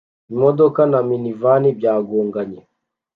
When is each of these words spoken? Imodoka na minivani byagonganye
Imodoka 0.33 0.81
na 0.91 0.99
minivani 1.09 1.69
byagonganye 1.79 2.61